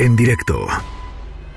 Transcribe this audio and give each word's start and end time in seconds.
en 0.00 0.16
directo. 0.16 0.66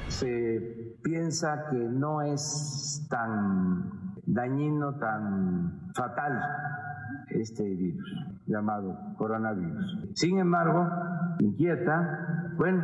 Se 0.09 0.97
piensa 1.01 1.65
que 1.69 1.77
no 1.77 2.21
es 2.21 3.07
tan 3.09 4.17
dañino, 4.25 4.95
tan 4.95 5.91
fatal 5.95 6.41
este 7.29 7.63
virus 7.63 8.05
llamado 8.45 8.97
coronavirus. 9.17 10.09
Sin 10.15 10.39
embargo, 10.39 10.89
inquieta, 11.39 12.51
bueno, 12.57 12.83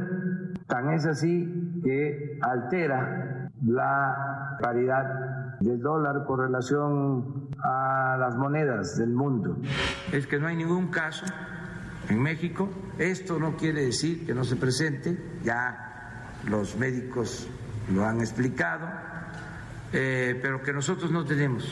tan 0.68 0.92
es 0.92 1.06
así 1.06 1.82
que 1.84 2.40
altera 2.42 3.52
la 3.66 4.58
paridad 4.62 5.58
del 5.60 5.82
dólar 5.82 6.24
con 6.26 6.40
relación 6.40 7.50
a 7.62 8.16
las 8.18 8.38
monedas 8.38 8.98
del 8.98 9.12
mundo. 9.12 9.58
Es 10.14 10.26
que 10.26 10.40
no 10.40 10.48
hay 10.48 10.56
ningún 10.56 10.88
caso 10.88 11.26
en 12.10 12.22
México. 12.22 12.70
Esto 12.98 13.40
no 13.40 13.56
quiere 13.56 13.86
decir 13.86 14.26
que 14.26 14.34
no 14.34 14.44
se 14.44 14.56
presente, 14.56 15.18
ya 15.44 16.36
los 16.46 16.76
médicos 16.76 17.48
lo 17.94 18.06
han 18.06 18.20
explicado, 18.20 18.88
eh, 19.94 20.38
pero 20.42 20.62
que 20.62 20.74
nosotros 20.74 21.12
no 21.12 21.26
tenemos 21.26 21.64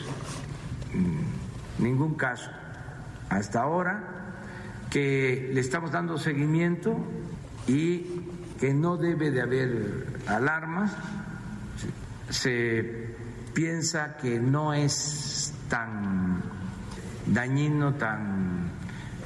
mm, 0.94 1.82
ningún 1.82 2.14
caso 2.14 2.50
hasta 3.28 3.60
ahora, 3.60 4.02
que 4.90 5.50
le 5.52 5.60
estamos 5.60 5.92
dando 5.92 6.16
seguimiento 6.16 6.96
y 7.66 8.22
que 8.58 8.72
no 8.72 8.96
debe 8.96 9.30
de 9.30 9.42
haber 9.42 10.06
alarmas. 10.26 10.92
Se 12.30 13.14
piensa 13.52 14.16
que 14.16 14.38
no 14.38 14.72
es 14.72 15.52
tan 15.68 16.42
dañino, 17.26 17.94
tan 17.94 18.70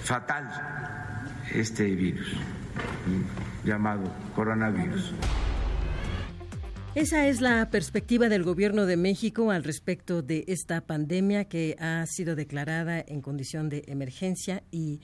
fatal 0.03 0.82
este 1.55 1.85
virus 1.95 2.27
llamado 3.65 4.05
coronavirus. 4.35 5.13
Esa 6.95 7.27
es 7.27 7.41
la 7.41 7.71
perspectiva 7.71 8.29
del 8.29 8.43
Gobierno 8.43 8.85
de 8.85 8.99
México 8.99 9.51
al 9.51 9.65
respecto 9.65 10.21
de 10.21 10.45
esta 10.47 10.83
pandemia 10.83 11.47
que 11.47 11.75
ha 11.81 12.05
sido 12.07 12.37
declarada 12.37 13.01
en 13.01 13.23
condición 13.23 13.71
de 13.71 13.83
emergencia 13.87 14.63
y 14.71 15.01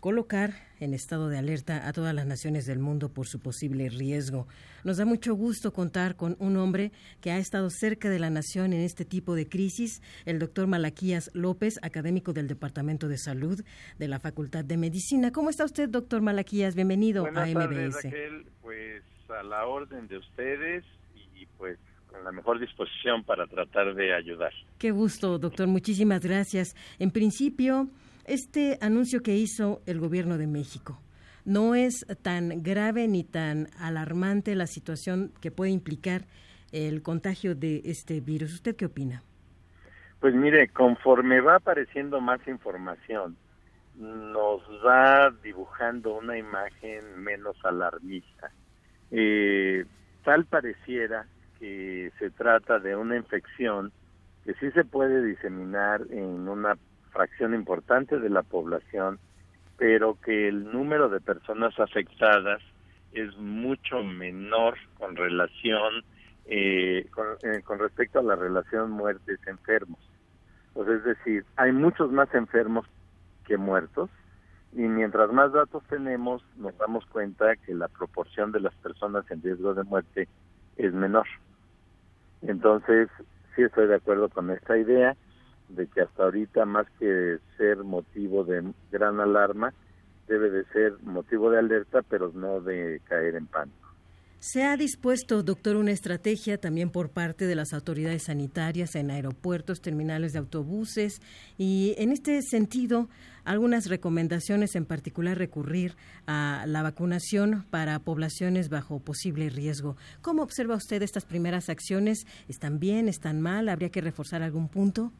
colocar 0.00 0.54
en 0.80 0.94
estado 0.94 1.28
de 1.28 1.38
alerta 1.38 1.86
a 1.86 1.92
todas 1.92 2.14
las 2.14 2.26
naciones 2.26 2.66
del 2.66 2.78
mundo 2.78 3.10
por 3.10 3.26
su 3.26 3.38
posible 3.38 3.88
riesgo. 3.90 4.48
Nos 4.82 4.96
da 4.96 5.04
mucho 5.04 5.34
gusto 5.34 5.72
contar 5.72 6.16
con 6.16 6.36
un 6.40 6.56
hombre 6.56 6.90
que 7.20 7.30
ha 7.30 7.38
estado 7.38 7.68
cerca 7.68 8.08
de 8.08 8.18
la 8.18 8.30
nación 8.30 8.72
en 8.72 8.80
este 8.80 9.04
tipo 9.04 9.34
de 9.34 9.46
crisis, 9.46 10.02
el 10.24 10.38
doctor 10.38 10.66
Malaquías 10.66 11.30
López, 11.34 11.78
académico 11.82 12.32
del 12.32 12.48
Departamento 12.48 13.08
de 13.08 13.18
Salud 13.18 13.62
de 13.98 14.08
la 14.08 14.18
Facultad 14.18 14.64
de 14.64 14.78
Medicina. 14.78 15.32
¿Cómo 15.32 15.50
está 15.50 15.64
usted, 15.66 15.88
doctor 15.88 16.22
Malaquías? 16.22 16.74
Bienvenido 16.74 17.26
a 17.26 17.30
MBS. 17.30 18.02
Tardes, 18.02 18.46
Pues 18.62 19.02
a 19.28 19.42
la 19.42 19.66
orden 19.66 20.08
de 20.08 20.16
ustedes 20.16 20.84
y 21.14 21.46
pues 21.58 21.78
con 22.10 22.24
la 22.24 22.32
mejor 22.32 22.58
disposición 22.58 23.22
para 23.22 23.46
tratar 23.46 23.94
de 23.94 24.14
ayudar. 24.14 24.52
Qué 24.78 24.90
gusto, 24.90 25.38
doctor. 25.38 25.68
Muchísimas 25.68 26.20
gracias. 26.20 26.74
En 26.98 27.10
principio, 27.10 27.88
este 28.24 28.78
anuncio 28.80 29.22
que 29.22 29.36
hizo 29.36 29.82
el 29.86 30.00
gobierno 30.00 30.38
de 30.38 30.46
México, 30.46 31.00
no 31.44 31.74
es 31.74 32.06
tan 32.22 32.62
grave 32.62 33.08
ni 33.08 33.24
tan 33.24 33.68
alarmante 33.78 34.54
la 34.54 34.66
situación 34.66 35.32
que 35.40 35.50
puede 35.50 35.70
implicar 35.70 36.26
el 36.72 37.02
contagio 37.02 37.54
de 37.54 37.82
este 37.84 38.20
virus. 38.20 38.54
¿Usted 38.54 38.76
qué 38.76 38.86
opina? 38.86 39.22
Pues 40.20 40.34
mire, 40.34 40.68
conforme 40.68 41.40
va 41.40 41.56
apareciendo 41.56 42.20
más 42.20 42.46
información, 42.46 43.36
nos 43.96 44.62
va 44.84 45.30
dibujando 45.42 46.14
una 46.16 46.38
imagen 46.38 47.22
menos 47.22 47.56
alarmista. 47.64 48.50
Eh, 49.10 49.84
tal 50.24 50.44
pareciera 50.44 51.26
que 51.58 52.12
se 52.18 52.30
trata 52.30 52.78
de 52.78 52.96
una 52.96 53.16
infección 53.16 53.92
que 54.44 54.54
sí 54.54 54.70
se 54.72 54.84
puede 54.84 55.22
diseminar 55.24 56.02
en 56.10 56.48
una 56.48 56.76
fracción 57.10 57.54
importante 57.54 58.18
de 58.18 58.30
la 58.30 58.42
población, 58.42 59.18
pero 59.76 60.18
que 60.20 60.48
el 60.48 60.70
número 60.72 61.08
de 61.08 61.20
personas 61.20 61.78
afectadas 61.78 62.62
es 63.12 63.36
mucho 63.36 64.02
menor 64.02 64.76
con 64.98 65.16
relación 65.16 66.04
eh, 66.46 67.06
con, 67.10 67.26
eh, 67.42 67.62
respecto 67.78 68.18
a 68.18 68.22
la 68.22 68.36
relación 68.36 68.90
muertes-enfermos. 68.90 70.00
Pues 70.74 70.88
es 70.88 71.04
decir, 71.04 71.44
hay 71.56 71.72
muchos 71.72 72.10
más 72.12 72.32
enfermos 72.34 72.86
que 73.46 73.56
muertos 73.56 74.10
y 74.72 74.82
mientras 74.82 75.32
más 75.32 75.52
datos 75.52 75.82
tenemos 75.88 76.44
nos 76.56 76.76
damos 76.78 77.04
cuenta 77.06 77.56
que 77.56 77.74
la 77.74 77.88
proporción 77.88 78.52
de 78.52 78.60
las 78.60 78.74
personas 78.76 79.28
en 79.30 79.42
riesgo 79.42 79.74
de 79.74 79.82
muerte 79.84 80.28
es 80.76 80.92
menor. 80.92 81.26
Entonces, 82.42 83.08
sí 83.54 83.62
estoy 83.62 83.88
de 83.88 83.96
acuerdo 83.96 84.28
con 84.28 84.50
esta 84.50 84.78
idea 84.78 85.16
de 85.70 85.86
que 85.86 86.02
hasta 86.02 86.24
ahorita 86.24 86.64
más 86.64 86.86
que 86.98 87.38
ser 87.56 87.78
motivo 87.84 88.44
de 88.44 88.72
gran 88.90 89.20
alarma, 89.20 89.72
debe 90.28 90.50
de 90.50 90.64
ser 90.66 90.94
motivo 91.02 91.50
de 91.50 91.58
alerta, 91.58 92.02
pero 92.02 92.30
no 92.34 92.60
de 92.60 93.00
caer 93.08 93.34
en 93.34 93.46
pánico. 93.46 93.80
¿Se 94.42 94.62
ha 94.62 94.74
dispuesto, 94.78 95.42
doctor, 95.42 95.76
una 95.76 95.90
estrategia 95.90 96.56
también 96.56 96.88
por 96.88 97.10
parte 97.10 97.46
de 97.46 97.54
las 97.54 97.74
autoridades 97.74 98.22
sanitarias 98.24 98.94
en 98.94 99.10
aeropuertos, 99.10 99.82
terminales 99.82 100.32
de 100.32 100.38
autobuses 100.38 101.20
y, 101.58 101.94
en 101.98 102.10
este 102.10 102.40
sentido, 102.40 103.10
algunas 103.44 103.86
recomendaciones, 103.90 104.76
en 104.76 104.86
particular 104.86 105.36
recurrir 105.36 105.94
a 106.26 106.64
la 106.66 106.82
vacunación 106.82 107.66
para 107.68 107.98
poblaciones 107.98 108.70
bajo 108.70 108.98
posible 108.98 109.50
riesgo? 109.50 109.98
¿Cómo 110.22 110.42
observa 110.42 110.74
usted 110.74 111.02
estas 111.02 111.26
primeras 111.26 111.68
acciones? 111.68 112.24
¿Están 112.48 112.78
bien? 112.78 113.10
¿Están 113.10 113.42
mal? 113.42 113.68
¿Habría 113.68 113.90
que 113.90 114.00
reforzar 114.00 114.42
algún 114.42 114.68
punto? 114.68 115.12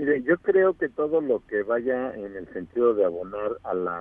Mire, 0.00 0.22
yo 0.22 0.38
creo 0.38 0.72
que 0.72 0.88
todo 0.88 1.20
lo 1.20 1.44
que 1.46 1.62
vaya 1.62 2.14
en 2.14 2.34
el 2.34 2.50
sentido 2.54 2.94
de 2.94 3.04
abonar 3.04 3.58
a 3.64 3.74
la 3.74 3.98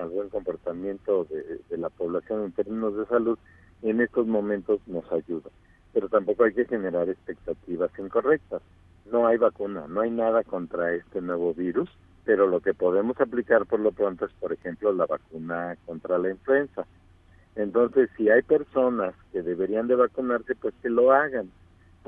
al 0.00 0.08
buen 0.10 0.28
comportamiento 0.28 1.24
de, 1.24 1.76
la 1.76 1.90
población 1.90 2.44
en 2.44 2.52
términos 2.52 2.96
de 2.96 3.04
salud, 3.06 3.36
en 3.82 4.00
estos 4.00 4.28
momentos 4.28 4.80
nos 4.86 5.10
ayuda. 5.10 5.50
Pero 5.92 6.08
tampoco 6.08 6.44
hay 6.44 6.54
que 6.54 6.66
generar 6.66 7.08
expectativas 7.08 7.90
incorrectas. 7.98 8.62
No 9.10 9.26
hay 9.26 9.38
vacuna, 9.38 9.86
no 9.88 10.02
hay 10.02 10.10
nada 10.12 10.44
contra 10.44 10.94
este 10.94 11.20
nuevo 11.20 11.52
virus, 11.52 11.90
pero 12.24 12.46
lo 12.46 12.60
que 12.60 12.72
podemos 12.72 13.20
aplicar 13.20 13.66
por 13.66 13.80
lo 13.80 13.90
pronto 13.90 14.24
es, 14.24 14.32
por 14.34 14.52
ejemplo, 14.52 14.92
la 14.92 15.06
vacuna 15.06 15.76
contra 15.84 16.16
la 16.18 16.30
influenza. 16.30 16.86
Entonces, 17.56 18.08
si 18.16 18.30
hay 18.30 18.42
personas 18.42 19.16
que 19.32 19.42
deberían 19.42 19.88
de 19.88 19.96
vacunarse, 19.96 20.54
pues 20.54 20.74
que 20.80 20.88
lo 20.88 21.10
hagan. 21.10 21.50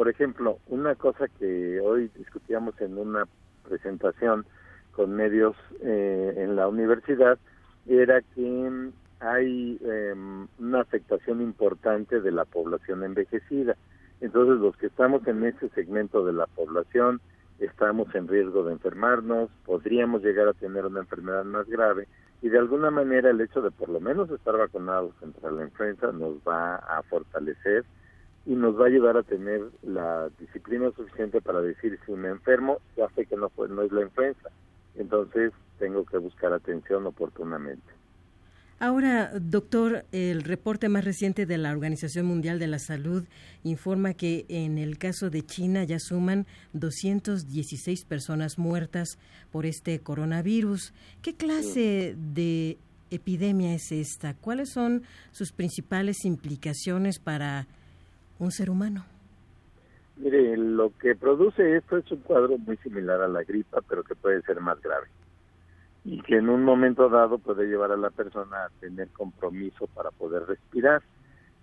Por 0.00 0.08
ejemplo, 0.08 0.60
una 0.68 0.94
cosa 0.94 1.28
que 1.28 1.78
hoy 1.78 2.10
discutíamos 2.16 2.72
en 2.80 2.96
una 2.96 3.28
presentación 3.68 4.46
con 4.92 5.12
medios 5.12 5.54
eh, 5.82 6.36
en 6.38 6.56
la 6.56 6.68
universidad 6.68 7.38
era 7.86 8.22
que 8.34 8.90
hay 9.20 9.78
em, 9.84 10.48
una 10.58 10.80
afectación 10.80 11.42
importante 11.42 12.22
de 12.22 12.30
la 12.32 12.46
población 12.46 13.04
envejecida. 13.04 13.76
Entonces, 14.22 14.56
los 14.56 14.74
que 14.78 14.86
estamos 14.86 15.26
en 15.26 15.44
ese 15.44 15.68
segmento 15.68 16.24
de 16.24 16.32
la 16.32 16.46
población 16.46 17.20
estamos 17.58 18.08
en 18.14 18.26
riesgo 18.26 18.64
de 18.64 18.72
enfermarnos, 18.72 19.50
podríamos 19.66 20.22
llegar 20.22 20.48
a 20.48 20.54
tener 20.54 20.86
una 20.86 21.00
enfermedad 21.00 21.44
más 21.44 21.68
grave 21.68 22.08
y 22.40 22.48
de 22.48 22.58
alguna 22.58 22.90
manera 22.90 23.28
el 23.28 23.40
hecho 23.42 23.60
de 23.60 23.70
por 23.70 23.90
lo 23.90 24.00
menos 24.00 24.30
estar 24.30 24.56
vacunados 24.56 25.12
contra 25.16 25.50
la 25.50 25.64
influenza 25.64 26.10
nos 26.10 26.36
va 26.36 26.76
a 26.76 27.02
fortalecer 27.02 27.84
y 28.46 28.54
nos 28.54 28.78
va 28.78 28.84
a 28.84 28.88
ayudar 28.88 29.16
a 29.16 29.22
tener 29.22 29.62
la 29.82 30.30
disciplina 30.38 30.90
suficiente 30.92 31.40
para 31.40 31.60
decir 31.60 31.98
si 32.06 32.12
me 32.12 32.28
enfermo, 32.28 32.78
ya 32.96 33.08
sé 33.14 33.26
que 33.26 33.36
no, 33.36 33.48
fue, 33.50 33.68
no 33.68 33.82
es 33.82 33.92
la 33.92 34.02
influenza, 34.02 34.50
entonces 34.96 35.52
tengo 35.78 36.04
que 36.04 36.18
buscar 36.18 36.52
atención 36.52 37.06
oportunamente. 37.06 38.00
Ahora, 38.82 39.30
doctor, 39.38 40.06
el 40.10 40.42
reporte 40.42 40.88
más 40.88 41.04
reciente 41.04 41.44
de 41.44 41.58
la 41.58 41.70
Organización 41.70 42.24
Mundial 42.24 42.58
de 42.58 42.66
la 42.66 42.78
Salud 42.78 43.24
informa 43.62 44.14
que 44.14 44.46
en 44.48 44.78
el 44.78 44.96
caso 44.96 45.28
de 45.28 45.42
China 45.42 45.84
ya 45.84 45.98
suman 45.98 46.46
216 46.72 48.06
personas 48.06 48.58
muertas 48.58 49.18
por 49.52 49.66
este 49.66 49.98
coronavirus. 50.00 50.94
¿Qué 51.20 51.34
clase 51.34 52.16
de 52.16 52.78
epidemia 53.10 53.74
es 53.74 53.92
esta? 53.92 54.32
¿Cuáles 54.32 54.70
son 54.70 55.02
sus 55.30 55.52
principales 55.52 56.24
implicaciones 56.24 57.18
para 57.18 57.66
un 58.40 58.50
ser 58.50 58.70
humano? 58.70 59.04
Mire, 60.16 60.56
lo 60.56 60.92
que 60.98 61.14
produce 61.14 61.76
esto 61.76 61.96
es 61.96 62.10
un 62.10 62.20
cuadro 62.20 62.58
muy 62.58 62.76
similar 62.78 63.22
a 63.22 63.28
la 63.28 63.42
gripa, 63.42 63.80
pero 63.88 64.02
que 64.02 64.14
puede 64.14 64.42
ser 64.42 64.60
más 64.60 64.80
grave 64.82 65.06
y 66.04 66.20
que 66.22 66.38
en 66.38 66.48
un 66.48 66.64
momento 66.64 67.08
dado 67.08 67.38
puede 67.38 67.66
llevar 67.66 67.92
a 67.92 67.96
la 67.96 68.10
persona 68.10 68.64
a 68.64 68.70
tener 68.80 69.08
compromiso 69.08 69.86
para 69.88 70.10
poder 70.10 70.46
respirar. 70.46 71.02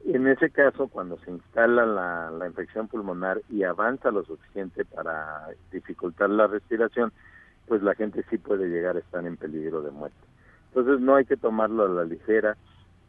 En 0.06 0.28
ese 0.28 0.52
caso, 0.52 0.88
cuando 0.88 1.18
se 1.20 1.32
instala 1.32 1.86
la, 1.86 2.32
la 2.32 2.48
infección 2.48 2.88
pulmonar 2.88 3.42
y 3.50 3.64
avanza 3.64 4.12
lo 4.12 4.24
suficiente 4.24 4.86
para 4.86 5.48
dificultar 5.72 6.30
la 6.30 6.48
respiración, 6.48 7.12
pues 7.68 7.82
la 7.82 7.96
gente 7.96 8.24
sí 8.30 8.38
puede 8.38 8.70
llegar 8.70 8.96
a 8.96 9.00
estar 9.00 9.26
en 9.26 9.38
peligro 9.38 9.82
de 9.82 9.92
muerte. 9.92 10.18
Entonces 10.70 11.02
no 11.02 11.16
hay 11.16 11.26
que 11.26 11.36
tomarlo 11.36 11.86
a 11.86 11.90
la 11.90 12.06
ligera. 12.06 12.56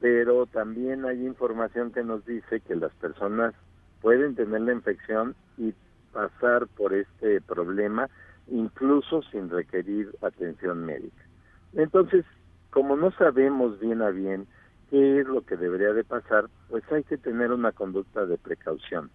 Pero 0.00 0.46
también 0.46 1.04
hay 1.04 1.26
información 1.26 1.92
que 1.92 2.04
nos 2.04 2.24
dice 2.24 2.60
que 2.60 2.76
las 2.76 2.92
personas 2.94 3.54
pueden 4.00 4.34
tener 4.34 4.60
la 4.60 4.72
infección 4.72 5.34
y 5.56 5.74
pasar 6.12 6.66
por 6.68 6.94
este 6.94 7.40
problema 7.40 8.08
incluso 8.50 9.22
sin 9.30 9.50
requerir 9.50 10.10
atención 10.22 10.84
médica. 10.84 11.22
Entonces, 11.74 12.24
como 12.70 12.96
no 12.96 13.10
sabemos 13.12 13.78
bien 13.80 14.02
a 14.02 14.10
bien 14.10 14.46
qué 14.90 15.20
es 15.20 15.26
lo 15.26 15.42
que 15.42 15.56
debería 15.56 15.92
de 15.92 16.04
pasar, 16.04 16.46
pues 16.70 16.82
hay 16.90 17.04
que 17.04 17.18
tener 17.18 17.52
una 17.52 17.72
conducta 17.72 18.24
de 18.24 18.38
precaución 18.38 19.10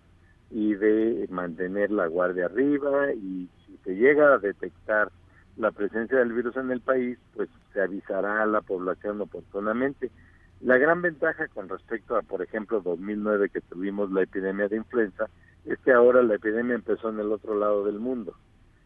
y 0.52 0.76
de 0.76 1.28
mantener 1.32 1.90
la 1.92 2.08
guardia 2.08 2.46
arriba 2.46 3.12
y 3.14 3.50
si 3.66 3.78
se 3.84 3.96
llega 3.96 4.36
a 4.36 4.38
detectar 4.38 5.12
la 5.58 5.72
presencia 5.72 6.20
del 6.20 6.34
virus 6.34 6.56
en 6.58 6.72
el 6.72 6.82
país, 6.82 7.18
pues 7.36 7.50
se 7.74 7.82
avisará 7.82 8.44
a 8.44 8.46
la 8.46 8.62
población 8.62 9.22
oportunamente. 9.22 10.12
La 10.64 10.78
gran 10.78 11.02
ventaja 11.02 11.50
con 11.50 11.68
respecto 11.68 12.16
a, 12.16 12.22
por 12.22 12.42
ejemplo, 12.42 12.80
2009 12.80 13.50
que 13.50 13.60
tuvimos 13.60 14.10
la 14.14 14.22
epidemia 14.22 14.70
de 14.70 14.78
influenza, 14.78 15.26
es 15.66 15.78
que 15.80 15.92
ahora 15.92 16.24
la 16.24 16.36
epidemia 16.36 16.76
empezó 16.76 17.10
en 17.10 17.20
el 17.20 17.34
otro 17.34 17.60
lado 17.60 17.84
del 17.84 18.00
mundo 18.00 18.34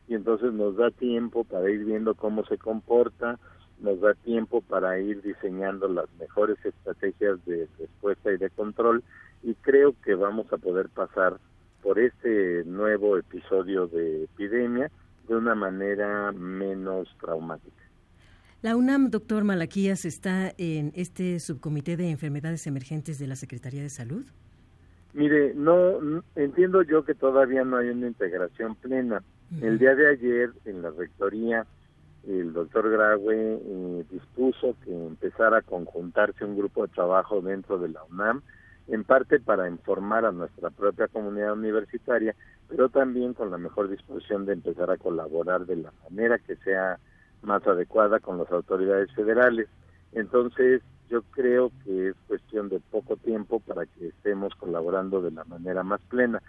y 0.08 0.16
entonces 0.16 0.54
nos 0.54 0.76
da 0.76 0.90
tiempo 0.90 1.44
para 1.44 1.70
ir 1.70 1.86
viendo 1.86 2.16
cómo 2.16 2.44
se 2.46 2.58
comporta, 2.58 3.38
nos 3.80 4.02
da 4.02 4.16
tiempo 4.16 4.62
para 4.62 5.00
ir 5.00 5.22
diseñando 5.22 5.88
las 5.88 6.06
mejores 6.20 6.58
estrategias 6.66 7.46
de 7.46 7.68
respuesta 7.78 8.32
y 8.32 8.38
de 8.38 8.50
control 8.50 9.04
y 9.44 9.54
creo 9.54 9.94
que 10.04 10.16
vamos 10.16 10.52
a 10.52 10.58
poder 10.58 10.90
pasar 10.90 11.38
por 11.84 12.00
este 12.00 12.64
nuevo 12.66 13.18
episodio 13.18 13.86
de 13.86 14.24
epidemia 14.24 14.90
de 15.28 15.36
una 15.36 15.54
manera 15.54 16.32
menos 16.32 17.08
traumática. 17.20 17.87
La 18.64 18.76
UNAM, 18.76 19.12
doctor 19.12 19.44
Malaquías, 19.44 20.04
está 20.04 20.52
en 20.58 20.92
este 20.96 21.40
subcomité 21.40 21.96
de 21.96 22.10
enfermedades 22.10 22.66
emergentes 22.66 23.20
de 23.20 23.28
la 23.28 23.36
Secretaría 23.36 23.84
de 23.84 23.90
Salud. 23.90 24.26
Mire, 25.14 25.54
no 25.54 26.24
entiendo 26.36 26.82
yo 26.82 27.06
que 27.06 27.14
todavía 27.14 27.64
no 27.64 27.78
hay 27.78 27.90
una 27.90 28.08
integración 28.08 28.76
plena. 28.76 29.24
El 29.62 29.78
día 29.78 29.96
de 29.96 30.10
ayer 30.10 30.52
en 30.66 30.82
la 30.82 30.90
rectoría 30.90 31.66
el 32.28 32.52
doctor 32.52 32.90
Graue 32.90 33.62
eh, 33.64 34.06
dispuso 34.12 34.76
que 34.84 34.92
empezara 34.92 35.60
a 35.60 35.62
conjuntarse 35.62 36.44
un 36.44 36.58
grupo 36.58 36.86
de 36.86 36.94
trabajo 36.94 37.42
dentro 37.42 37.78
de 37.78 37.90
la 37.90 38.04
UNAM, 38.04 38.42
en 38.88 39.04
parte 39.04 39.40
para 39.40 39.70
informar 39.70 40.26
a 40.26 40.32
nuestra 40.32 40.70
propia 40.70 41.08
comunidad 41.08 41.54
universitaria, 41.54 42.36
pero 42.68 42.90
también 42.90 43.34
con 43.34 43.50
la 43.50 43.58
mejor 43.58 43.90
disposición 43.90 44.46
de 44.46 44.54
empezar 44.54 44.92
a 44.92 44.98
colaborar 44.98 45.66
de 45.66 45.78
la 45.78 45.94
manera 46.04 46.38
que 46.40 46.56
sea 46.58 47.00
más 47.42 47.66
adecuada 47.68 48.20
con 48.20 48.38
las 48.38 48.52
autoridades 48.52 49.12
federales. 49.14 49.68
Entonces, 50.14 50.82
yo 51.10 51.22
creo 51.32 51.72
que 51.84 52.10
es 52.10 52.16
cuestión 52.28 52.70
de 52.70 52.80
poco 52.80 53.16
tiempo 53.18 53.60
para 53.60 53.86
que 53.86 54.08
estemos 54.08 54.54
colaborando 54.56 55.22
de 55.22 55.32
la 55.32 55.44
manera 55.46 55.84
más 55.84 56.02
plena. 56.10 56.42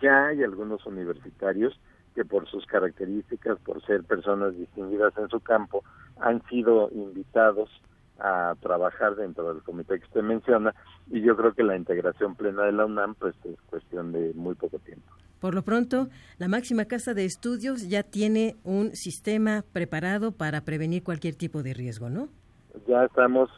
Ya 0.00 0.26
hay 0.26 0.42
algunos 0.42 0.84
universitarios 0.86 1.78
que 2.14 2.24
por 2.24 2.48
sus 2.48 2.64
características, 2.66 3.58
por 3.60 3.84
ser 3.84 4.02
personas 4.04 4.56
distinguidas 4.56 5.12
en 5.18 5.28
su 5.28 5.40
campo, 5.40 5.84
han 6.18 6.42
sido 6.48 6.88
invitados 6.92 7.70
a 8.18 8.54
trabajar 8.60 9.16
dentro 9.16 9.52
del 9.52 9.62
comité 9.62 9.98
que 9.98 10.06
usted 10.06 10.22
menciona 10.22 10.74
y 11.10 11.20
yo 11.20 11.36
creo 11.36 11.52
que 11.52 11.62
la 11.62 11.76
integración 11.76 12.34
plena 12.34 12.62
de 12.62 12.72
la 12.72 12.86
UNAM 12.86 13.14
pues 13.14 13.34
es 13.44 13.60
cuestión 13.68 14.12
de 14.12 14.32
muy 14.34 14.54
poco 14.54 14.78
tiempo. 14.78 15.12
Por 15.40 15.54
lo 15.54 15.62
pronto, 15.62 16.08
la 16.38 16.48
máxima 16.48 16.86
casa 16.86 17.14
de 17.14 17.24
estudios 17.24 17.88
ya 17.88 18.02
tiene 18.02 18.56
un 18.64 18.94
sistema 18.94 19.64
preparado 19.72 20.32
para 20.32 20.62
prevenir 20.62 21.02
cualquier 21.02 21.34
tipo 21.34 21.62
de 21.62 21.74
riesgo, 21.74 22.08
¿no? 22.08 22.28
Ya 22.88 23.04
estamos 23.04 23.50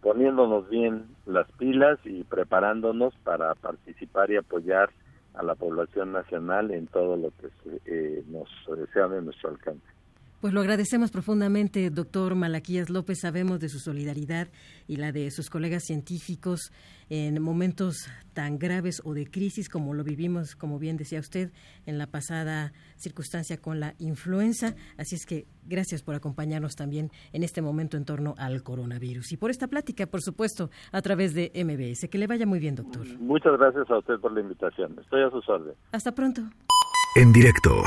poniéndonos 0.00 0.68
bien 0.68 1.06
las 1.26 1.50
pilas 1.52 1.98
y 2.04 2.22
preparándonos 2.24 3.14
para 3.24 3.54
participar 3.56 4.30
y 4.30 4.36
apoyar 4.36 4.90
a 5.34 5.42
la 5.42 5.54
población 5.54 6.12
nacional 6.12 6.70
en 6.70 6.86
todo 6.86 7.16
lo 7.16 7.30
que 7.32 7.48
eh, 7.86 8.24
nos 8.28 8.48
sea 8.92 9.08
de 9.08 9.22
nuestro 9.22 9.50
alcance. 9.50 9.95
Pues 10.40 10.52
lo 10.52 10.60
agradecemos 10.60 11.10
profundamente, 11.10 11.88
doctor 11.88 12.34
Malaquías 12.34 12.90
López. 12.90 13.20
Sabemos 13.20 13.58
de 13.58 13.70
su 13.70 13.78
solidaridad 13.78 14.48
y 14.86 14.96
la 14.96 15.10
de 15.10 15.30
sus 15.30 15.48
colegas 15.48 15.84
científicos 15.84 16.72
en 17.08 17.40
momentos 17.40 18.08
tan 18.34 18.58
graves 18.58 19.00
o 19.04 19.14
de 19.14 19.30
crisis 19.30 19.70
como 19.70 19.94
lo 19.94 20.04
vivimos, 20.04 20.54
como 20.54 20.78
bien 20.78 20.98
decía 20.98 21.20
usted, 21.20 21.52
en 21.86 21.96
la 21.96 22.06
pasada 22.06 22.74
circunstancia 22.96 23.56
con 23.56 23.80
la 23.80 23.94
influenza. 23.98 24.74
Así 24.98 25.14
es 25.14 25.24
que 25.24 25.46
gracias 25.64 26.02
por 26.02 26.14
acompañarnos 26.14 26.76
también 26.76 27.10
en 27.32 27.42
este 27.42 27.62
momento 27.62 27.96
en 27.96 28.04
torno 28.04 28.34
al 28.36 28.62
coronavirus 28.62 29.32
y 29.32 29.38
por 29.38 29.50
esta 29.50 29.68
plática, 29.68 30.06
por 30.06 30.20
supuesto, 30.20 30.68
a 30.92 31.00
través 31.00 31.32
de 31.32 31.50
MBS. 31.54 32.10
Que 32.10 32.18
le 32.18 32.26
vaya 32.26 32.44
muy 32.44 32.58
bien, 32.58 32.74
doctor. 32.74 33.06
Muchas 33.18 33.58
gracias 33.58 33.88
a 33.90 33.98
usted 33.98 34.20
por 34.20 34.32
la 34.32 34.42
invitación. 34.42 34.98
Estoy 35.00 35.22
a 35.22 35.30
sus 35.30 35.48
órdenes. 35.48 35.76
Hasta 35.92 36.12
pronto. 36.12 36.42
En 37.14 37.32
directo 37.32 37.82